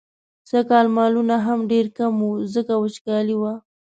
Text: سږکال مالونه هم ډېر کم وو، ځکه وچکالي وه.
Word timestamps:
سږکال 0.49 0.87
مالونه 0.95 1.35
هم 1.45 1.59
ډېر 1.71 1.85
کم 1.97 2.13
وو، 2.23 2.31
ځکه 2.53 2.73
وچکالي 2.77 3.35
وه. 3.41 3.53